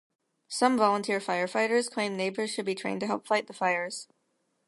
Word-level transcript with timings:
Some 0.47 0.77
volunteer 0.79 1.19
firefighters 1.19 1.91
claimed 1.91 2.17
neighbors 2.17 2.49
should 2.49 2.65
be 2.65 2.73
trained 2.73 3.01
to 3.01 3.05
help 3.05 3.27
fight 3.27 3.45
the 3.45 3.53
fires. 3.53 4.07